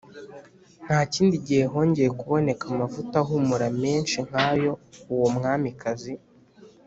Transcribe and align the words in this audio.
Nta 0.85 0.99
kindi 1.13 1.35
gihe 1.47 1.63
hongeye 1.73 2.09
kuboneka 2.19 2.63
amavuta 2.73 3.15
ahumura 3.23 3.67
menshi 3.81 4.17
nk 4.27 4.33
ayo 4.49 4.71
uwo 5.13 5.27
mwamikazi 5.35 6.13